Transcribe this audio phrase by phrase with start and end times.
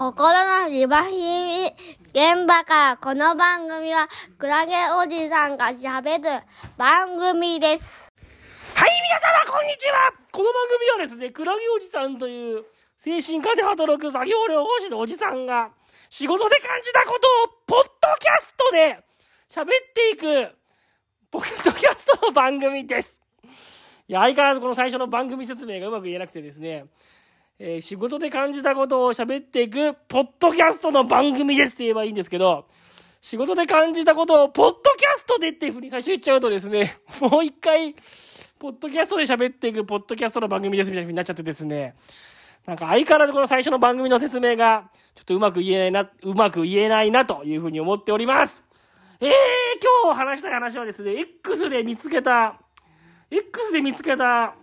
[0.00, 0.32] 心
[0.62, 1.66] のリバヒミ
[2.14, 6.42] 現場からこの番組はクラゲおじさんが喋る
[6.78, 8.10] 番組です。
[8.74, 10.54] はい、皆様、こんにちはこの番
[10.96, 12.64] 組はですね、クラゲおじさんという
[12.96, 15.68] 精神科で働く作業療法士のおじさんが
[16.08, 19.04] 仕事で感じたことをポッドキャストで
[19.50, 20.56] 喋っていく
[21.30, 23.20] ポッドキャストの番組です。
[24.08, 26.86] いや、相変わらずこの最初の番組説明がうまく言えなくてですね、
[27.62, 32.66] えー仕事で感じたことを喋っていくポッドキャストの番組ですって言えばいいんですけど、
[33.20, 37.94] 仕事で感じたことをポッドキャストでっていうふうに最初言っちゃうとですね、 もう一回、
[38.58, 41.96] ポッドキャストで喋っていくポッドキャストの番組ですみたいになっちゃってですね、
[42.64, 48.64] なんか相変わらずこの最初の番組の説明が、ちょっとうまく言えないな、うまく言えないなというふうに思っております。
[49.20, 49.30] えー、
[50.02, 52.58] 今日話したい話はですね、X で見つけた、
[53.30, 54.54] X で見つけた、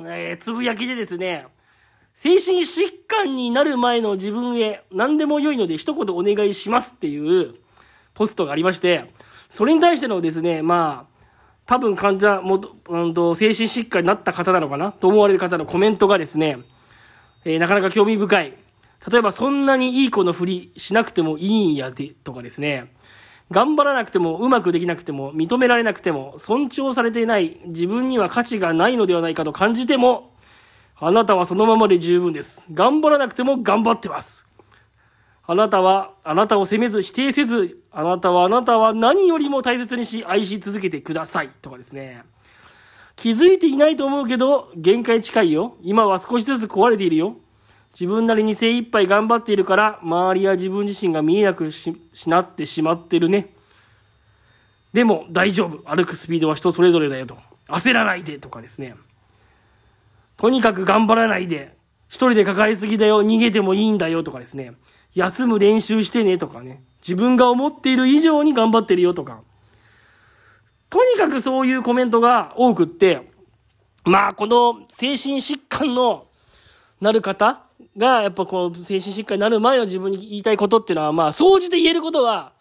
[0.00, 1.46] えー、つぶやきでですね、
[2.16, 7.56] 精神疾患になる前の自分へ何でも良いので一言お願いしますっていう
[8.14, 9.12] ポストがありまして、
[9.50, 11.26] それに対してのですね、まあ、
[11.66, 12.58] 多分患者も、
[12.88, 16.56] うんと、精神疾患になった方なのかなと思われる方のコメントがですね、
[17.44, 18.54] えーなかなか興味深い。
[19.12, 22.94] 例えば、そんなにいい子のふりしなくてもいいんやで、とかですね。
[23.50, 30.32] 頑張らなくても、うまくできなくても、認められなくても、尊重されていない、自分には価値がないのではないかと感じても、
[30.98, 32.66] あなたはそのままで十分です。
[32.72, 34.46] 頑張らなくても頑張ってます。
[35.48, 41.50] あなたは、あなたを責めず、否定せず、あなたは、あなたは何よりも大切にし、愛し続けてください。
[41.62, 42.24] とかですね。
[43.14, 45.76] 気づいていないと思うけど、限界近いよ。
[45.82, 47.36] 今は少しずつ壊れているよ。
[47.92, 53.54] 自分なりに精一杯頑張っているから、周りや自分自身が見えなくししなってしまってるね。
[54.92, 55.78] でも、大丈夫。
[55.88, 57.38] 歩くスピードは人それぞれだよと。
[57.68, 58.38] 焦らないで。
[58.38, 58.96] とかですね。
[60.36, 61.76] とにかく頑張らないで。
[62.08, 63.22] 一人で抱えすぎだよ。
[63.22, 64.22] 逃げてもいいんだよ。
[64.22, 64.72] とかですね。
[65.14, 66.38] 休む練習してね。
[66.38, 66.82] とかね。
[67.00, 69.14] 自分が思っている以上に頑張ってるよ。
[69.14, 69.42] とか。
[70.88, 73.30] とにかくそういうコメントが多くって、
[74.04, 76.28] まあ、この精神疾患の
[77.00, 77.62] なる方
[77.96, 82.52] が、やっぱこう、精神疾患になる前の自分に言いたいことっていうのは、まあ、総じて言えることは、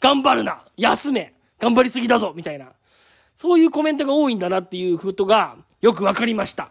[0.00, 2.72] 頑張るな休め頑張りすぎだぞみたいな。
[3.34, 6.70] そういうコメントが多いんだなっていうことが、よくわかりました。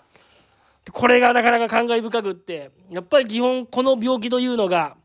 [0.92, 4.96] これがなかなか感慨深くって、やっぱり基本この病気というのが、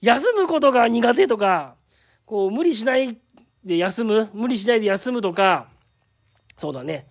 [0.00, 1.74] 休むことが苦手とか、
[2.24, 3.18] こう無理しない
[3.64, 5.68] で休む、無理しないで休むとか、
[6.56, 7.06] そうだね。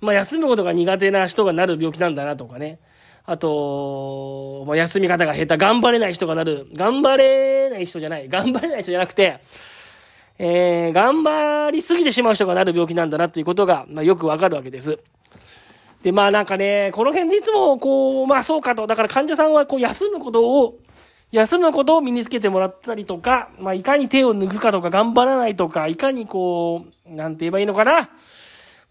[0.00, 2.80] まあ休むことが苦手な人がなる病気なんだなとかね。
[3.26, 6.66] あと、まあ、休み方が下手、頑張れない人がなる。
[6.74, 8.28] 頑張れない人じゃない。
[8.28, 9.40] 頑張れない人じゃなくて、
[10.38, 14.98] えー、頑張りすぎてしまう人がなる病気なんだなっていうことが、まあ、よくわかるわけです。
[16.02, 20.78] で、まあなんかね、この辺でいつもこう、まあそうかと、だから患者さんはこう休むことを、
[21.30, 28.08] 休むことを身につけてもらったりとか、まあいかに手を抜くかとか頑張らないとか、いかにこう、なんて言えばいいのかな。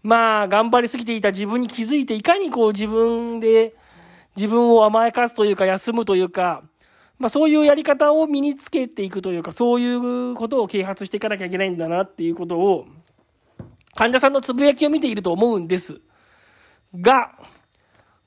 [0.02, 3.74] まあ頑張りすぎていた自分に気づいて、いかにこう自分で、
[4.36, 6.62] 自分を甘やかすというか休むというか、
[7.18, 12.86] まあそういうやり方を身につけていくというか、そういうことを啓発していかなきゃいけないんだなっていうことを、
[13.96, 16.00] 患者さんのつぶやきを見ていると思うんです。
[16.98, 17.32] が、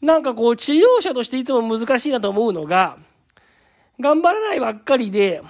[0.01, 2.97] なんかこう治療者としていつも難しいなと思うのが、
[3.99, 5.41] 頑張らないばっかりで、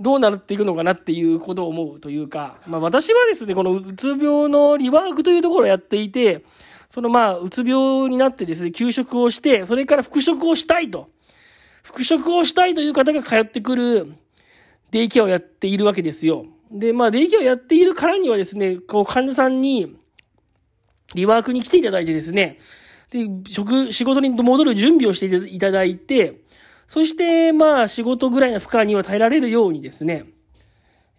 [0.00, 6.44] どうなっていくのかなっていうことを思うというか、まあ私はですね、このうつ病のリワークというところをやっていて、
[6.88, 11.10] そのまあ、うつ病になってですね、休職をして、それから復職をしたいと。
[11.82, 14.14] 復職をしたいという方が通ってくる
[14.90, 16.46] デイケアをやっているわけですよ。
[16.70, 19.96] で、まあ、デイケアをやっているからにはですね、こう、患者さんに、
[21.14, 22.58] リワークに来ていただいてですね、
[23.10, 26.40] で、職、仕事に戻る準備をしていただいて、
[26.86, 30.26] そして、まあ、仕事ぐらいの負荷には耐えられるようにですね、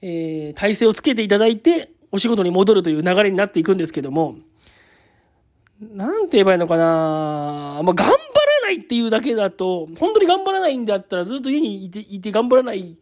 [0.02, 4.38] えー、体制をつけていただいて、お仕事に戻るという流れになっていくんですけども、
[5.80, 7.82] なんて言えばいいのかな。
[7.84, 8.18] まあ、頑張ら
[8.64, 12.98] ないっていうだけだと、本当に頑張らないんだったらずっと家にいて、いて頑張らない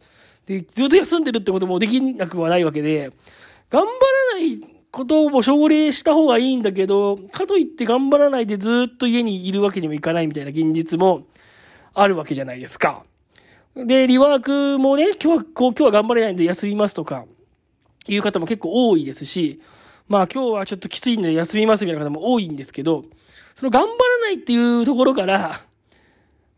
[0.46, 3.10] で、ずっと休んでるってこともできなくはないわけで、
[3.70, 3.92] 頑張ら
[4.34, 11.26] ないことを奨励した方がいいんだけど、かといって頑張らないでずっと家にいるわけにもいかないみたいな現実も
[11.94, 13.04] あるわけじゃないですか。
[13.74, 17.26] で、リワークもね、今日は、こう、今日は頑張れないんで休みますとか、
[18.08, 19.60] いう方も結構多いですし、
[20.08, 23.04] まあ今日はちょっときついんで休みますみたいな方も多いんですけど、
[23.54, 25.60] その頑張らないっていうところから、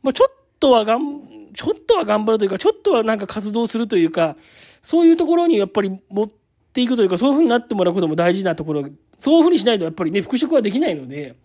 [0.02, 4.36] まあちょっとはがん、ちょっとは頑張るというか、ちょっとはなんか活動するというか、
[4.82, 6.39] そういうところにやっぱり持って
[6.82, 8.84] いくというか、そういう風になってもらうことも大事なところ、
[9.14, 11.36] そういう風にしないとやっぱりね、復職はできないので、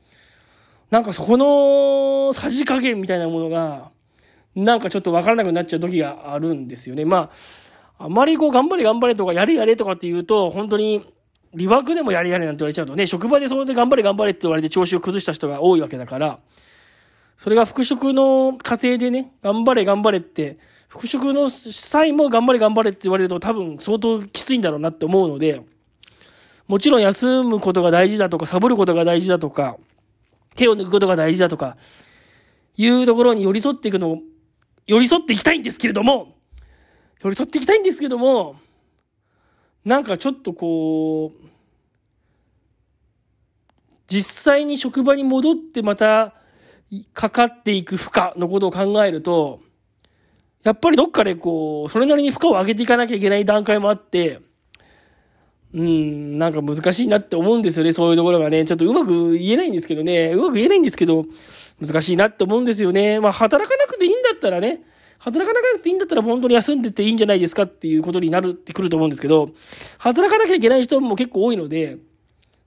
[0.91, 3.91] なんかそこのさじ加減みたいなものが、
[4.55, 7.05] なんかちょっとわからなくなっちゃう時があるんですよね。
[7.05, 7.31] ま
[7.97, 11.05] あ、あまりこう頑張れ頑張れとかやれやれとかって言うと、本当に、
[11.53, 16.39] リワークでもやれやれなんて言われちゃうとね、職場でそれで頑張れ頑張れって言われて調子を崩した人が多いわけだから、
[17.37, 25.61] それが復職の過程でね、頑張れ頑張れって、復職の際も頑張れ頑張れって言われると多分相当きついんだろうなって思うので、
[26.67, 29.77] もちろん休むことが大事だとか、サボることが大事だとか、
[30.55, 31.77] 手を抜くことが大事だとか、
[32.77, 34.19] いうところに寄り添っていくの
[34.87, 36.35] 寄り添っていきたいんですけれども、
[37.21, 38.55] 寄り添っていきたいんですけども、
[39.83, 41.45] なんかちょっとこう、
[44.07, 46.35] 実際に職場に戻ってまた
[47.13, 49.59] かかっていく負荷のことを考えると、
[50.65, 54.39] やっぱりどっかでこう、それなりに負荷を上げていかなきゃいけない段階もあって、
[55.75, 58.65] うん、なんか難しいなって思うんですよね、そういうところがね。
[58.65, 61.25] ちょっとうまく言えないんですけどね、うまく言えないんですけど、
[61.79, 63.19] 難しいなって思うんですよね。
[63.19, 64.81] まあ、働かなくていいんだったらね、
[65.19, 69.51] 働かなくていいんだったら本当に休んでていいんじゃないですかっていうことになるってくると思うんですけど、
[69.99, 71.97] 働かなきゃいけない人も結構多いので、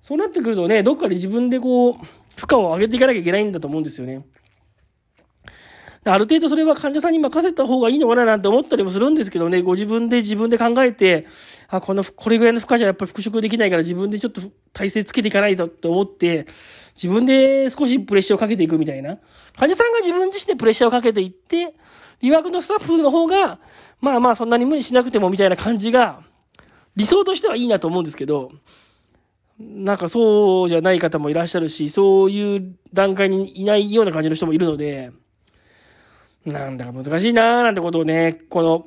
[0.01, 1.95] そうなってくるとね、どっかで自分でこう、
[2.37, 4.25] 負荷を上げていかなきゃいけないんだと思うんですよね。
[6.05, 11.27] ある程度それは患者さんに任せた方がいいのかななんて思ったりもするんですけどね、ご自分で自分で考えて、
[11.69, 14.41] あ、この、これぐらいの負荷じゃやっぱり復職できないから自分でちょっと
[14.73, 16.47] 体勢つけていかないとって思って、
[16.95, 19.19] 自分で少しプレッシャーをかけていくみたいな。
[19.57, 21.75] 患者さんが自分自身でプレッシャーをかけていって、
[22.21, 23.59] リワークのスタッフの方が、
[24.01, 26.23] まあまあそんなに無理しなくてもみたいな感じが、
[26.97, 28.51] 理想としてはいいなと思うんですけど、
[29.61, 35.11] なんかそうじゃない方もいらっしゃるし、そういう段階にいないような感じの人もいるので、
[36.45, 38.87] なんだか難しいなーなんてことをね、この、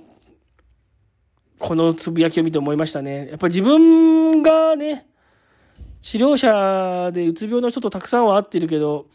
[1.59, 3.27] このつぶやきを見て思いましたね。
[3.29, 5.07] やっぱり自分がね、
[6.01, 9.05] 治療者でうつ病の人とたくさんは会ってるけど、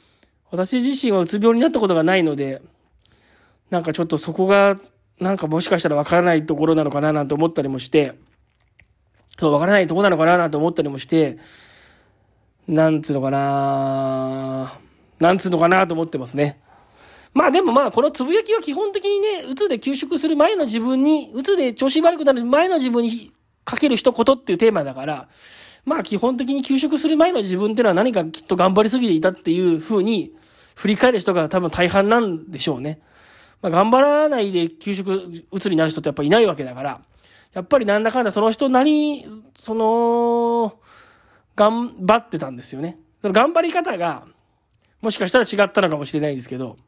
[0.51, 2.63] 私自身はうつ病になったことがないので、
[3.71, 4.79] なんかちょっとそこが、
[5.19, 8.15] なんかもしかしたらわからないところなのかななんて思ったりもして、
[9.39, 11.39] そう、わからないとこなのかななんて思ったりもして、
[12.69, 14.73] なんつうのかな
[15.21, 16.61] なんつうのかなと思ってますね。
[17.37, 23.31] まあでもまあ、このつぶやきは基本的にね、うつで休職する前の自分に、うつで調子悪くなる前の自分に
[23.63, 25.29] かける一言っていうテーマだから、
[25.85, 30.33] まあ基本的に休職する前の自分ってのは何かきっと頑張りすぎていたっていう風に
[30.77, 33.03] 振り返る人が多分大半なんでしょうね。
[33.61, 37.03] まあ頑張らないで休職、うつになる人ってやっぱいないわけだから、
[37.53, 40.79] やっぱりなんだかんだその人なり、その、
[41.55, 42.99] 頑張ってたんですよね。
[43.21, 44.25] その頑張り方が、
[45.03, 46.79] もしかしたら違ったのかもしれないですけど、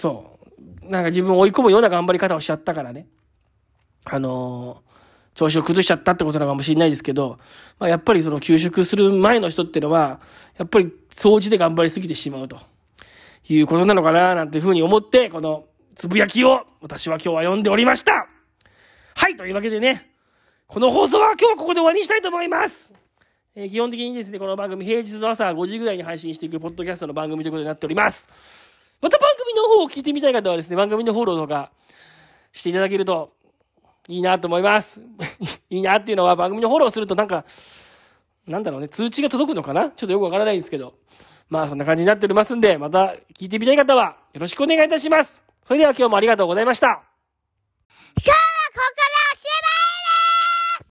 [0.00, 0.38] そ
[0.82, 0.90] う。
[0.90, 3.06] なんか自分を追い込むような頑張り方をしちゃったからね。
[4.04, 7.38] あのー、調子を崩しちゃったってことなのかもしれないですけど、
[7.78, 10.20] まあ、やっぱりその休職する前の人っていうのは、
[10.56, 12.56] やっぱり掃除で頑張りすぎてしまうと
[13.46, 18.26] いうことなのかななんていうふうに思って、このつぶやきを私は今日は読んでおりました。
[19.16, 20.10] はい、というわけでね、
[20.66, 22.90] この放送は今日はここで終わりにしたいと思います。
[23.54, 28.69] えー、基本的にですね、この番組平日の朝5時ぐらいに配信していくポッドキャストの番組ということになっております。
[29.00, 31.70] また番組の方を聞いてみたい方はですね、番組のフォローとか
[32.52, 33.32] していただけると
[34.08, 35.00] いいなと思います。
[35.70, 37.44] いいなっていうのは番組のフォローするとなんか、
[38.46, 39.90] なんだろうね、通知が届くのかな？
[39.90, 40.94] ちょっとよくわからないんですけど。
[41.48, 45.42] まあそんな感じになっておりますんで、また聞いてみたい方はよろしくお願いいたします。
[45.64, 47.02] それでは今日もありがとうございました。